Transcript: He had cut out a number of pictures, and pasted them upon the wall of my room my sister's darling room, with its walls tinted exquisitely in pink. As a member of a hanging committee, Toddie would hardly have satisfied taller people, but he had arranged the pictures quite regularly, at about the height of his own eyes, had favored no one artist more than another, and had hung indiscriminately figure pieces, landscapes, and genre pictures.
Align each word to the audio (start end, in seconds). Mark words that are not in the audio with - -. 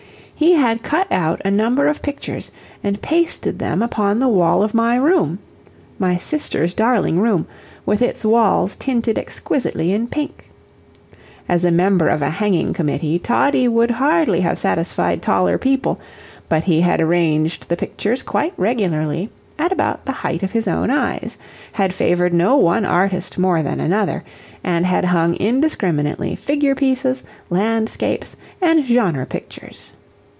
He 0.41 0.53
had 0.53 0.81
cut 0.81 1.05
out 1.11 1.39
a 1.45 1.51
number 1.51 1.87
of 1.87 2.01
pictures, 2.01 2.49
and 2.83 2.99
pasted 2.99 3.59
them 3.59 3.83
upon 3.83 4.17
the 4.17 4.27
wall 4.27 4.63
of 4.63 4.73
my 4.73 4.95
room 4.95 5.37
my 5.99 6.17
sister's 6.17 6.73
darling 6.73 7.19
room, 7.19 7.45
with 7.85 8.01
its 8.01 8.25
walls 8.25 8.75
tinted 8.75 9.19
exquisitely 9.19 9.93
in 9.93 10.07
pink. 10.07 10.49
As 11.47 11.63
a 11.63 11.69
member 11.69 12.07
of 12.07 12.23
a 12.23 12.31
hanging 12.31 12.73
committee, 12.73 13.19
Toddie 13.19 13.67
would 13.67 13.91
hardly 13.91 14.39
have 14.41 14.57
satisfied 14.57 15.21
taller 15.21 15.59
people, 15.59 15.99
but 16.49 16.63
he 16.63 16.81
had 16.81 17.01
arranged 17.01 17.69
the 17.69 17.77
pictures 17.77 18.23
quite 18.23 18.55
regularly, 18.57 19.29
at 19.59 19.71
about 19.71 20.07
the 20.07 20.11
height 20.11 20.41
of 20.41 20.53
his 20.53 20.67
own 20.67 20.89
eyes, 20.89 21.37
had 21.73 21.93
favored 21.93 22.33
no 22.33 22.55
one 22.55 22.83
artist 22.83 23.37
more 23.37 23.61
than 23.61 23.79
another, 23.79 24.23
and 24.63 24.87
had 24.87 25.05
hung 25.05 25.35
indiscriminately 25.35 26.33
figure 26.33 26.73
pieces, 26.73 27.21
landscapes, 27.51 28.35
and 28.59 28.83
genre 28.85 29.27
pictures. 29.27 29.93